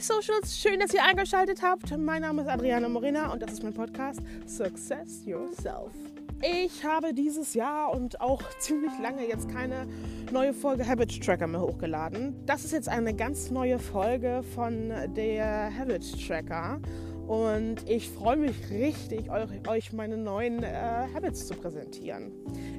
[0.00, 1.96] Socials, schön, dass ihr eingeschaltet habt.
[1.98, 5.92] Mein Name ist Adriana Morena und das ist mein Podcast Success Yourself.
[6.40, 9.86] Ich habe dieses Jahr und auch ziemlich lange jetzt keine
[10.32, 12.34] neue Folge Habit Tracker mehr hochgeladen.
[12.46, 16.80] Das ist jetzt eine ganz neue Folge von der Habit Tracker
[17.26, 19.30] und ich freue mich richtig,
[19.68, 22.32] euch meine neuen äh, Habits zu präsentieren.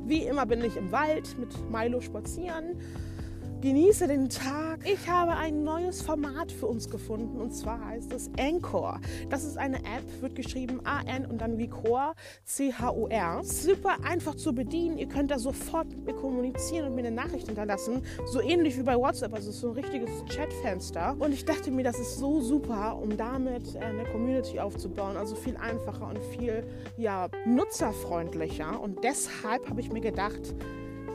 [0.05, 2.77] Wie immer bin ich im Wald mit Milo spazieren
[3.61, 4.89] Genieße den Tag.
[4.92, 9.00] Ich habe ein neues Format für uns gefunden und zwar heißt es Anchor.
[9.29, 13.43] Das ist eine App, wird geschrieben A-N und dann wie Chor, C-H-O-R.
[13.43, 14.97] Super einfach zu bedienen.
[14.97, 18.02] Ihr könnt da sofort mit mir kommunizieren und mir eine Nachricht hinterlassen.
[18.25, 21.16] So ähnlich wie bei WhatsApp, also so ein richtiges Chatfenster.
[21.19, 25.18] Und ich dachte mir, das ist so super, um damit eine Community aufzubauen.
[25.18, 26.64] Also viel einfacher und viel
[26.97, 28.82] ja, nutzerfreundlicher.
[28.82, 30.55] Und deshalb habe ich mir gedacht,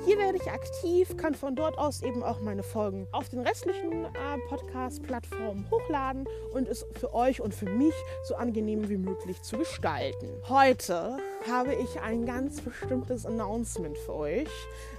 [0.06, 4.04] hier werde ich aktiv, kann von dort aus eben auch meine Folgen auf den restlichen
[4.04, 9.58] äh, Podcast-Plattformen hochladen und es für euch und für mich so angenehm wie möglich zu
[9.58, 10.28] gestalten.
[10.48, 11.16] Heute
[11.50, 14.48] habe ich ein ganz bestimmtes Announcement für euch.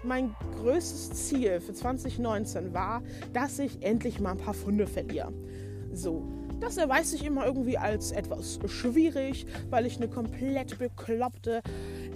[0.03, 5.31] Mein größtes Ziel für 2019 war, dass ich endlich mal ein paar Funde verliere.
[5.93, 6.27] So,
[6.59, 11.61] das erweist sich immer irgendwie als etwas schwierig, weil ich eine komplett bekloppte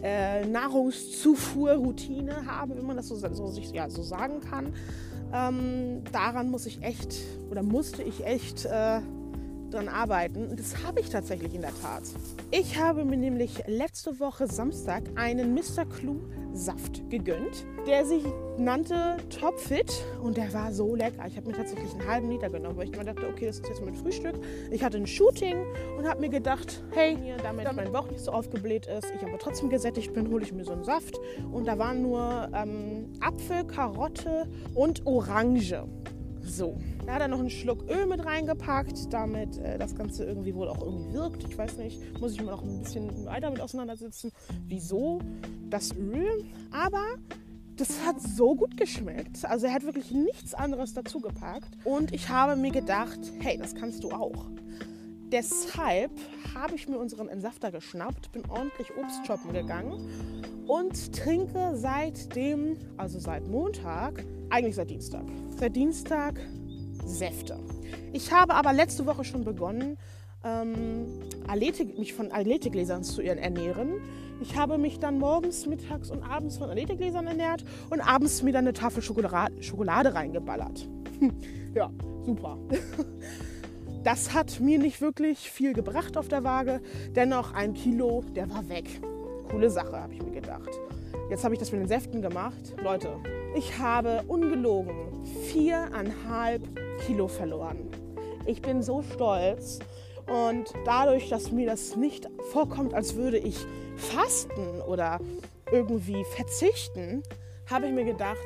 [0.04, 4.74] äh, Nahrungszufuhrroutine habe, wenn man das so, so, sich, ja, so sagen kann.
[5.34, 7.16] Ähm, daran muss ich echt
[7.50, 9.00] oder musste ich echt äh,
[9.74, 10.48] dran arbeiten.
[10.48, 12.04] Und das habe ich tatsächlich in der Tat.
[12.52, 15.86] Ich habe mir nämlich letzte Woche Samstag einen Mr.
[15.86, 16.22] Clue
[16.54, 18.24] Saft gegönnt, der sich
[18.58, 19.90] nannte Topfit
[20.22, 21.26] und der war so lecker.
[21.28, 23.70] Ich habe mir tatsächlich einen halben Liter genommen, weil ich mir dachte, okay, das ist
[23.70, 24.36] jetzt mein Frühstück.
[24.70, 25.66] Ich hatte ein Shooting
[25.98, 29.38] und habe mir gedacht, hey, damit, damit mein Bauch nicht so aufgebläht ist, ich aber
[29.40, 31.20] trotzdem gesättigt bin, hole ich mir so einen Saft.
[31.52, 35.86] Und da waren nur ähm, Apfel, Karotte und Orange.
[36.44, 40.54] So, da hat er noch einen Schluck Öl mit reingepackt, damit äh, das Ganze irgendwie
[40.56, 41.44] wohl auch irgendwie wirkt.
[41.44, 44.32] Ich weiß nicht, muss ich mir noch ein bisschen weiter mit auseinandersetzen,
[44.68, 45.20] wieso
[45.70, 46.46] das Öl.
[46.72, 47.04] Aber
[47.76, 49.46] das hat so gut geschmeckt.
[49.46, 51.70] Also er hat wirklich nichts anderes dazu gepackt.
[51.84, 54.46] Und ich habe mir gedacht, hey, das kannst du auch.
[55.32, 56.12] Deshalb
[56.54, 60.10] habe ich mir unseren Entsafter geschnappt, bin ordentlich Obst shoppen gegangen
[60.68, 65.24] und trinke seitdem, also seit Montag, eigentlich seit Dienstag,
[65.70, 66.40] Dienstag
[67.06, 67.58] Säfte.
[68.14, 69.98] Ich habe aber letzte Woche schon begonnen,
[70.44, 71.06] ähm,
[71.48, 74.02] Athletik, mich von Athletikgläsern zu ernähren.
[74.42, 78.66] Ich habe mich dann morgens, mittags und abends von Athletikgläsern ernährt und abends mir dann
[78.66, 80.88] eine Tafel Schokolade, Schokolade reingeballert.
[81.76, 81.92] ja,
[82.26, 82.58] super.
[84.04, 86.82] Das hat mir nicht wirklich viel gebracht auf der Waage.
[87.16, 89.00] Dennoch ein Kilo, der war weg.
[89.48, 90.70] Coole Sache, habe ich mir gedacht.
[91.32, 92.76] Jetzt habe ich das mit den Säften gemacht.
[92.84, 93.16] Leute,
[93.56, 96.62] ich habe ungelogen viereinhalb
[97.06, 97.90] Kilo verloren.
[98.46, 99.80] Ich bin so stolz.
[100.28, 103.66] Und dadurch, dass mir das nicht vorkommt, als würde ich
[103.96, 105.22] fasten oder
[105.72, 107.24] irgendwie verzichten,
[107.70, 108.38] habe ich mir gedacht,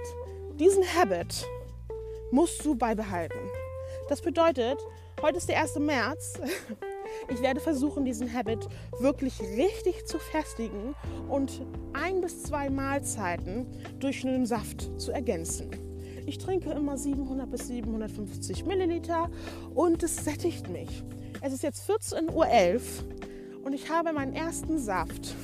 [0.60, 1.48] diesen Habit
[2.30, 3.40] musst du beibehalten.
[4.10, 4.78] Das bedeutet,
[5.24, 5.80] heute ist der 1.
[5.80, 6.40] März.
[7.28, 8.68] Ich werde versuchen, diesen Habit
[9.00, 10.96] wirklich richtig zu festigen
[11.28, 11.62] und
[11.94, 13.66] ein bis zwei Mahlzeiten
[14.00, 15.72] durch einen Saft zu ergänzen.
[16.28, 19.30] Ich trinke immer 700 bis 750 Milliliter
[19.74, 21.04] und es sättigt mich.
[21.42, 25.36] Es ist jetzt 14.11 Uhr und ich habe meinen ersten Saft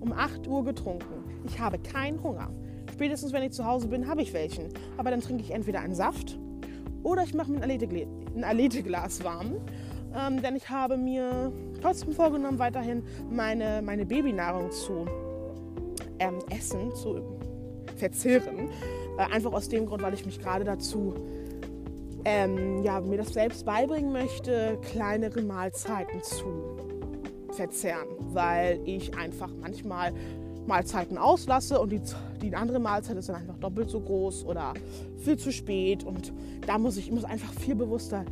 [0.00, 1.24] um 8 Uhr getrunken.
[1.46, 2.50] Ich habe keinen Hunger.
[2.92, 4.68] Spätestens, wenn ich zu Hause bin, habe ich welchen.
[4.96, 6.38] Aber dann trinke ich entweder einen Saft
[7.02, 9.56] oder ich mache mir ein Aleteglas warm.
[10.14, 15.06] Ähm, denn ich habe mir trotzdem vorgenommen, weiterhin meine, meine Babynahrung zu
[16.18, 17.22] ähm, essen, zu
[17.96, 18.70] verzehren.
[19.18, 21.14] Äh, einfach aus dem Grund, weil ich mich gerade dazu
[22.24, 26.76] ähm, ja, mir das selbst beibringen möchte, kleinere Mahlzeiten zu
[27.52, 30.12] verzehren, weil ich einfach manchmal
[30.66, 32.00] Mahlzeiten auslasse und die,
[32.42, 34.74] die andere Mahlzeit ist dann einfach doppelt so groß oder
[35.18, 36.32] viel zu spät und
[36.66, 38.24] da muss ich, muss einfach viel bewusster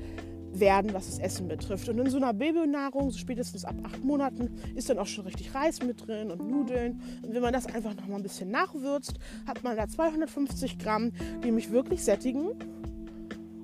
[0.61, 1.88] werden, was das Essen betrifft.
[1.88, 5.55] Und in so einer Babynahrung, so spätestens ab acht Monaten, ist dann auch schon richtig
[5.55, 7.00] Reis mit drin und Nudeln.
[7.23, 9.14] Und wenn man das einfach noch mal ein bisschen nachwürzt,
[9.47, 11.12] hat man da 250 Gramm,
[11.44, 12.50] die mich wirklich sättigen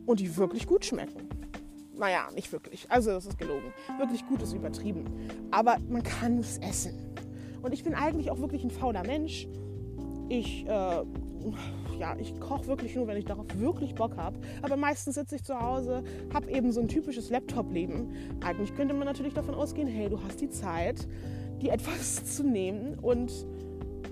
[0.06, 1.28] und die wirklich gut schmecken.
[1.96, 2.90] Naja, nicht wirklich.
[2.90, 3.72] Also das ist gelogen.
[3.98, 5.04] Wirklich gut ist übertrieben.
[5.50, 6.94] Aber man kann es essen.
[7.62, 9.46] Und ich bin eigentlich auch wirklich ein fauler Mensch.
[10.28, 11.04] Ich äh,
[11.98, 14.38] ja, ich koche wirklich nur, wenn ich darauf wirklich Bock habe.
[14.62, 16.02] Aber meistens sitze ich zu Hause,
[16.32, 18.12] habe eben so ein typisches Laptop-Leben.
[18.44, 21.06] Eigentlich könnte man natürlich davon ausgehen, hey, du hast die Zeit,
[21.60, 23.32] dir etwas zu nehmen und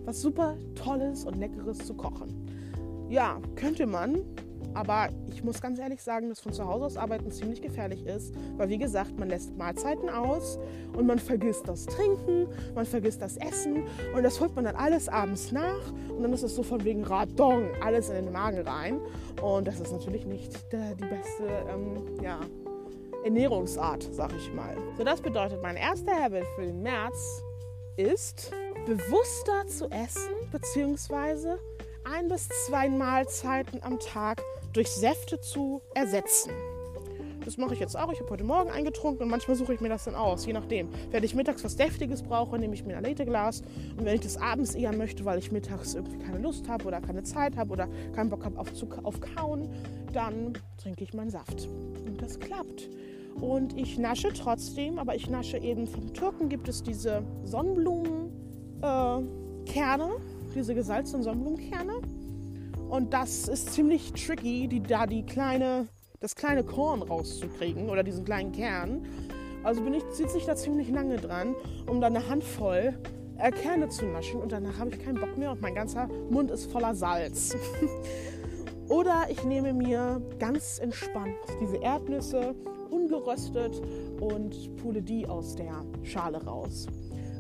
[0.05, 2.47] was super Tolles und Leckeres zu kochen.
[3.09, 4.23] Ja, könnte man,
[4.75, 8.35] Aber ich muss ganz ehrlich sagen, dass von zu Hause aus arbeiten ziemlich gefährlich ist,
[8.57, 10.59] weil wie gesagt, man lässt Mahlzeiten aus
[10.97, 13.85] und man vergisst das Trinken, man vergisst das Essen
[14.15, 17.05] und das holt man dann alles abends nach und dann ist es so von wegen
[17.05, 19.01] Radon, alles in den Magen rein
[19.43, 22.41] und das ist natürlich nicht die beste ähm, ja,
[23.25, 24.77] Ernährungsart, sag ich mal.
[24.97, 27.43] So, das bedeutet, mein erster Habit für den März
[27.97, 28.51] ist,
[28.87, 31.59] bewusster zu essen, beziehungsweise
[32.13, 34.43] ein bis zwei Mahlzeiten am Tag
[34.73, 36.51] durch Säfte zu ersetzen.
[37.45, 38.13] Das mache ich jetzt auch.
[38.13, 40.89] Ich habe heute Morgen eingetrunken und manchmal suche ich mir das dann aus, je nachdem.
[41.11, 43.63] Wenn ich mittags was Deftiges brauche, nehme ich mir ein Aleteglas.
[43.97, 47.01] Und wenn ich das abends eher möchte, weil ich mittags irgendwie keine Lust habe oder
[47.01, 48.69] keine Zeit habe oder keinen Bock habe auf,
[49.05, 49.69] auf Kauen,
[50.13, 51.67] dann trinke ich meinen Saft.
[52.07, 52.91] Und das klappt.
[53.41, 59.23] Und ich nasche trotzdem, aber ich nasche eben vom Türken gibt es diese Sonnenblumenkerne,
[59.73, 62.01] äh, diese gesalzenen Sonnenblumenkerne.
[62.89, 65.87] Und das ist ziemlich tricky, die, da die kleine,
[66.21, 69.07] das kleine Korn rauszukriegen oder diesen kleinen Kern.
[69.63, 71.55] Also bin ich, sitze ich da ziemlich lange dran,
[71.87, 72.99] um dann eine Handvoll
[73.39, 76.51] äh, Kerne zu naschen und danach habe ich keinen Bock mehr und mein ganzer Mund
[76.51, 77.57] ist voller Salz.
[78.89, 82.55] oder ich nehme mir ganz entspannt diese Erdnüsse
[82.91, 83.81] ungeröstet
[84.21, 86.87] und pule die aus der Schale raus.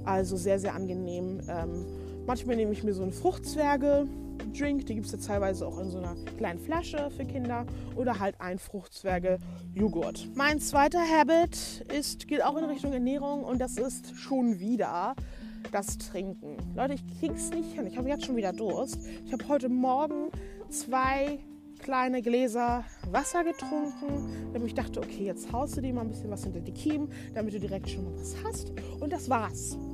[0.05, 1.41] Also sehr, sehr angenehm.
[1.49, 1.85] Ähm,
[2.27, 4.07] manchmal nehme ich mir so einen Fruchtzwerge
[4.53, 8.19] Drink, die gibt es ja teilweise auch in so einer kleinen Flasche für Kinder oder
[8.19, 10.29] halt ein Fruchtzwerge-Joghurt.
[10.35, 15.15] Mein zweiter Habit ist, geht auch in Richtung Ernährung und das ist schon wieder
[15.73, 16.57] das Trinken.
[16.75, 17.87] Leute, ich krieg's nicht hin.
[17.87, 18.99] Ich habe jetzt schon wieder Durst.
[19.25, 20.31] Ich habe heute Morgen
[20.69, 21.39] zwei
[21.81, 26.31] kleine Gläser Wasser getrunken, damit ich dachte, okay, jetzt haust du dir mal ein bisschen
[26.31, 28.73] was hinter die Kiemen, damit du direkt schon mal was hast.
[29.01, 29.77] Und das war's.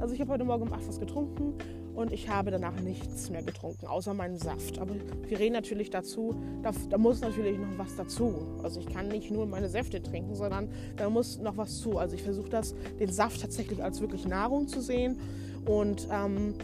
[0.00, 1.54] Also ich habe heute Morgen um 8 was getrunken
[1.94, 4.78] und ich habe danach nichts mehr getrunken, außer meinen Saft.
[4.78, 4.94] Aber
[5.26, 8.60] wir reden natürlich dazu, da, da, muss natürlich noch was dazu.
[8.62, 11.98] Also ich kann nicht nur meine Säfte trinken, sondern da muss noch was zu.
[11.98, 15.18] Also ich versuche das, den Saft tatsächlich als wirklich Nahrung zu sehen
[15.66, 16.54] und ähm,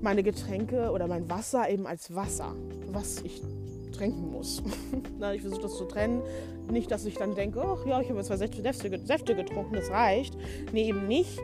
[0.00, 2.54] meine Getränke oder mein Wasser eben als Wasser,
[2.90, 3.42] was ich
[3.90, 4.62] trinken muss.
[5.34, 6.22] ich versuche das zu trennen.
[6.70, 8.62] Nicht, dass ich dann denke, ach ja, ich habe jetzt zwei Säfte,
[9.04, 10.36] Säfte getrunken, das reicht.
[10.72, 11.40] Nee, eben nicht,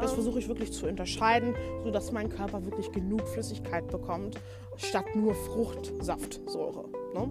[0.00, 4.38] das versuche ich wirklich zu unterscheiden, sodass mein Körper wirklich genug Flüssigkeit bekommt,
[4.76, 6.84] statt nur Fruchtsaftsäure.
[7.14, 7.28] Ne?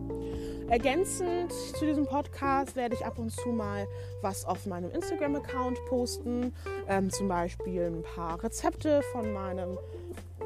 [0.69, 3.88] Ergänzend zu diesem Podcast werde ich ab und zu mal
[4.21, 6.56] was auf meinem Instagram-Account posten.
[6.88, 9.77] Ähm, zum Beispiel ein paar Rezepte von meinem,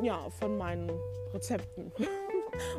[0.01, 0.91] ja, von meinen
[1.33, 1.91] Rezepten.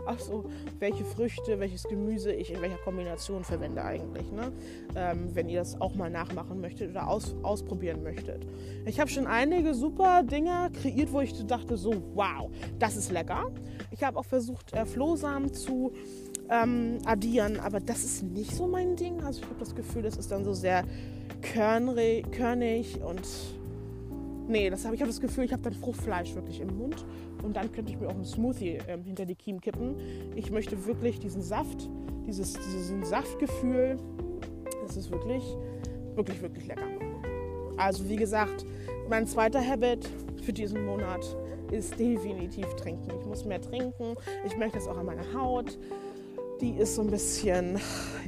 [0.07, 0.45] Achso,
[0.79, 4.31] welche Früchte, welches Gemüse ich in welcher Kombination verwende eigentlich.
[4.33, 4.53] Ne?
[4.95, 8.47] Ähm, wenn ihr das auch mal nachmachen möchtet oder aus, ausprobieren möchtet.
[8.87, 13.51] Ich habe schon einige super Dinge kreiert, wo ich dachte, so wow, das ist lecker.
[13.91, 15.93] Ich habe auch versucht, äh, Flohsamen zu
[16.49, 19.23] ähm, addieren, aber das ist nicht so mein Ding.
[19.23, 20.85] Also ich habe das Gefühl, das ist dann so sehr
[21.43, 23.27] körnig und
[24.51, 27.05] nee, das habe ich habe das Gefühl, ich habe dann Fruchtfleisch wirklich im Mund
[27.43, 29.97] und dann könnte ich mir auch einen Smoothie ähm, hinter die Kiemen kippen.
[30.35, 31.89] Ich möchte wirklich diesen Saft,
[32.27, 33.97] dieses, diesen Saftgefühl,
[34.87, 35.45] das ist wirklich,
[36.15, 36.87] wirklich, wirklich lecker.
[37.77, 38.67] Also wie gesagt,
[39.09, 40.09] mein zweiter Habit
[40.43, 41.25] für diesen Monat
[41.71, 43.11] ist definitiv trinken.
[43.21, 44.15] Ich muss mehr trinken.
[44.45, 45.79] Ich merke das auch an meiner Haut.
[46.61, 47.79] Die ist so ein bisschen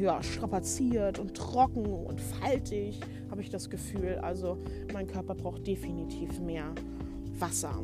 [0.00, 2.98] ja, strapaziert und trocken und faltig,
[3.30, 4.18] habe ich das Gefühl.
[4.22, 4.56] Also
[4.92, 6.74] mein Körper braucht definitiv mehr
[7.38, 7.74] Wasser.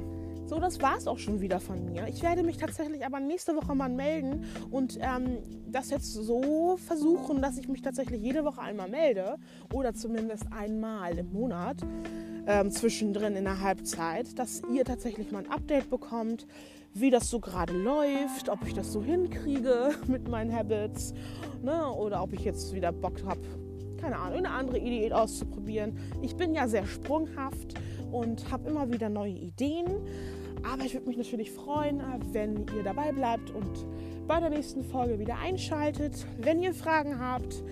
[0.47, 2.09] So, das war es auch schon wieder von mir.
[2.09, 5.37] Ich werde mich tatsächlich aber nächste Woche mal melden und ähm,
[5.67, 9.37] das jetzt so versuchen, dass ich mich tatsächlich jede Woche einmal melde
[9.75, 11.77] oder zumindest einmal im Monat
[12.49, 16.47] ähm, zwischendrin in der Halbzeit, dass ihr tatsächlich mal ein Update bekommt,
[16.95, 21.13] wie das so gerade läuft, ob ich das so hinkriege mit meinen Habits
[21.63, 23.41] ne, oder ob ich jetzt wieder Bock habe,
[24.01, 25.99] keine Ahnung, eine andere Idee auszuprobieren.
[26.23, 27.75] Ich bin ja sehr sprunghaft
[28.11, 29.87] und habe immer wieder neue Ideen.
[30.63, 32.03] Aber ich würde mich natürlich freuen,
[32.33, 33.87] wenn ihr dabei bleibt und
[34.27, 36.27] bei der nächsten Folge wieder einschaltet.
[36.39, 37.63] Wenn ihr Fragen habt,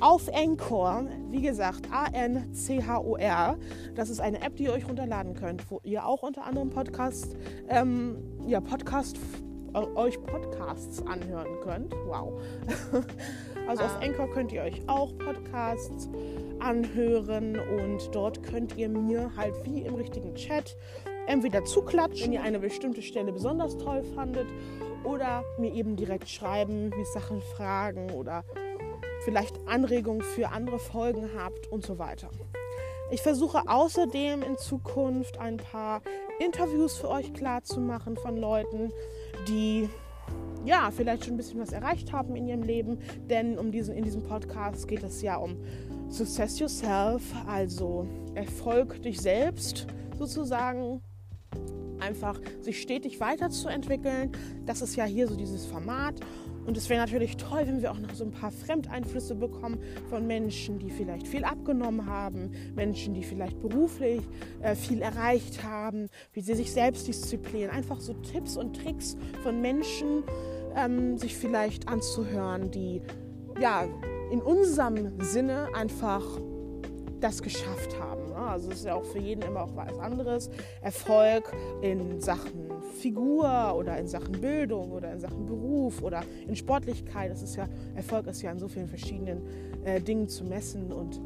[0.00, 3.56] auf Anchor, wie gesagt, A-N-C-H-O-R.
[3.94, 7.36] Das ist eine App, die ihr euch runterladen könnt, wo ihr auch unter anderem Podcast,
[7.68, 9.18] ähm, ja, Podcast,
[9.74, 11.94] äh, euch Podcasts anhören könnt.
[12.06, 12.40] Wow.
[13.68, 14.04] also auf ah.
[14.04, 16.08] Anchor könnt ihr euch auch Podcasts
[16.60, 20.76] anhören und dort könnt ihr mir halt wie im richtigen Chat
[21.26, 24.46] entweder zuklatschen, wenn ihr eine bestimmte Stelle besonders toll fandet,
[25.04, 28.44] oder mir eben direkt schreiben, mir Sachen fragen oder
[29.24, 32.30] vielleicht Anregungen für andere Folgen habt und so weiter.
[33.10, 36.02] Ich versuche außerdem in Zukunft ein paar
[36.38, 38.92] Interviews für euch klar zu machen von Leuten,
[39.48, 39.88] die
[40.64, 42.98] ja, vielleicht schon ein bisschen was erreicht haben in ihrem Leben.
[43.28, 45.56] Denn um diesen, in diesem Podcast geht es ja um
[46.08, 49.86] Success Yourself, also Erfolg dich selbst
[50.18, 51.02] sozusagen.
[52.04, 54.32] Einfach sich stetig weiterzuentwickeln.
[54.66, 56.20] Das ist ja hier so dieses Format.
[56.66, 60.26] Und es wäre natürlich toll, wenn wir auch noch so ein paar Fremdeinflüsse bekommen von
[60.26, 64.22] Menschen, die vielleicht viel abgenommen haben, Menschen, die vielleicht beruflich
[64.62, 67.70] äh, viel erreicht haben, wie sie sich selbst disziplinieren.
[67.70, 70.24] Einfach so Tipps und Tricks von Menschen,
[70.76, 73.02] ähm, sich vielleicht anzuhören, die
[73.60, 73.86] ja
[74.30, 76.24] in unserem Sinne einfach
[77.24, 78.28] das geschafft haben.
[78.28, 78.36] Ne?
[78.36, 80.50] Also es ist ja auch für jeden immer auch was anderes.
[80.82, 81.50] Erfolg
[81.80, 87.30] in Sachen Figur oder in Sachen Bildung oder in Sachen Beruf oder in Sportlichkeit.
[87.30, 89.40] Das ist ja, Erfolg ist ja in so vielen verschiedenen
[89.84, 91.18] äh, Dingen zu messen und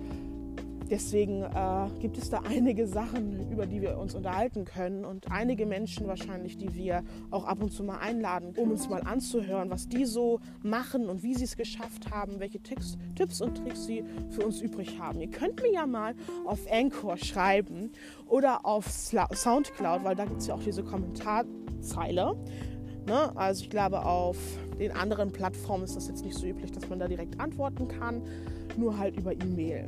[0.90, 5.66] Deswegen äh, gibt es da einige Sachen, über die wir uns unterhalten können und einige
[5.66, 9.88] Menschen wahrscheinlich, die wir auch ab und zu mal einladen, um uns mal anzuhören, was
[9.88, 14.02] die so machen und wie sie es geschafft haben, welche Tipps, Tipps und Tricks sie
[14.30, 15.21] für uns übrig haben.
[15.21, 16.14] Ihr könnt mir ja mal
[16.47, 17.92] auf Anchor schreiben
[18.26, 22.35] oder auf Soundcloud, weil da gibt es ja auch diese Kommentarzeile.
[23.07, 23.37] Ne?
[23.37, 24.38] Also ich glaube, auf
[24.78, 28.23] den anderen Plattformen ist das jetzt nicht so üblich, dass man da direkt antworten kann,
[28.76, 29.87] nur halt über E-Mail.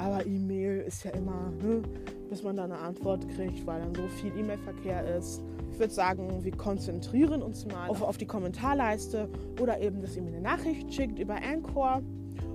[0.00, 1.82] Aber E-Mail ist ja immer, ne,
[2.30, 5.42] bis man da eine Antwort kriegt, weil dann so viel E-Mail-Verkehr ist.
[5.72, 9.28] Ich würde sagen, wir konzentrieren uns mal auf, auf die Kommentarleiste
[9.60, 12.02] oder eben, dass ihr mir eine Nachricht schickt über Anchor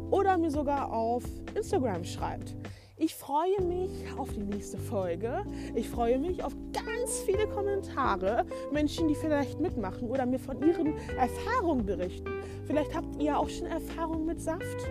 [0.09, 1.23] oder mir sogar auf
[1.55, 2.55] Instagram schreibt.
[2.97, 5.43] Ich freue mich auf die nächste Folge.
[5.75, 8.45] Ich freue mich auf ganz viele Kommentare.
[8.71, 12.29] Menschen, die vielleicht mitmachen oder mir von ihren Erfahrungen berichten.
[12.65, 14.87] Vielleicht habt ihr auch schon Erfahrungen mit Saft.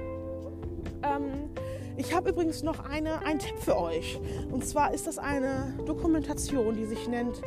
[1.02, 1.50] Ähm,
[1.96, 4.18] ich habe übrigens noch eine, einen Tipp für euch.
[4.50, 7.40] Und zwar ist das eine Dokumentation, die sich nennt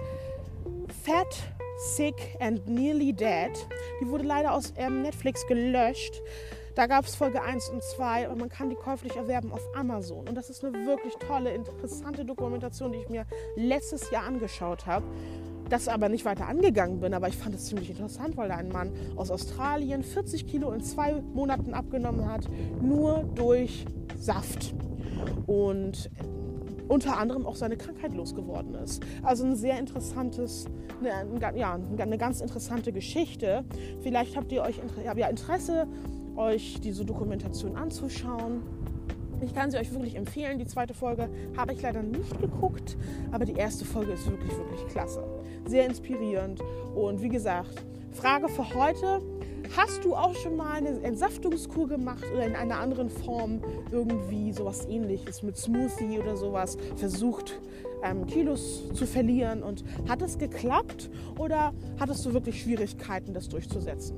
[1.04, 1.36] Fat,
[1.96, 3.52] Sick and Nearly Dead.
[4.02, 6.22] Die wurde leider aus ähm, Netflix gelöscht.
[6.76, 10.28] Da gab es Folge 1 und 2 und man kann die käuflich erwerben auf Amazon.
[10.28, 13.26] Und das ist eine wirklich tolle, interessante Dokumentation, die ich mir
[13.56, 15.06] letztes Jahr angeschaut habe
[15.70, 17.14] das aber nicht weiter angegangen bin.
[17.14, 20.82] Aber ich fand es ziemlich interessant, weil da ein Mann aus Australien 40 Kilo in
[20.82, 22.48] zwei Monaten abgenommen hat,
[22.82, 23.86] nur durch
[24.18, 24.74] Saft.
[25.46, 26.10] Und
[26.88, 29.04] unter anderem auch seine Krankheit losgeworden ist.
[29.24, 30.66] Also ein sehr interessantes,
[31.00, 33.66] eine, ja, eine ganz interessante Geschichte.
[34.02, 35.88] Vielleicht habt ihr euch habt ihr Interesse,
[36.36, 38.62] euch diese Dokumentation anzuschauen.
[39.42, 40.58] Ich kann sie euch wirklich empfehlen.
[40.58, 42.98] Die zweite Folge habe ich leider nicht geguckt,
[43.32, 45.24] aber die erste Folge ist wirklich, wirklich klasse.
[45.66, 46.62] Sehr inspirierend.
[46.96, 49.22] Und wie gesagt, Frage für heute.
[49.76, 54.86] Hast du auch schon mal eine Entsaftungskur gemacht oder in einer anderen Form irgendwie sowas
[54.88, 57.60] ähnliches mit Smoothie oder sowas versucht,
[58.04, 64.18] ähm, Kilos zu verlieren und hat es geklappt oder hattest du wirklich Schwierigkeiten, das durchzusetzen?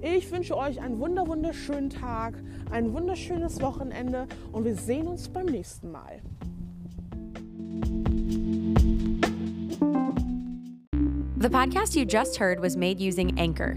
[0.00, 2.34] Ich wünsche euch einen wunder wunderschönen Tag,
[2.70, 6.20] ein wunderschönes Wochenende und wir sehen uns beim nächsten Mal.
[11.40, 13.76] The podcast you just heard was made using Anchor.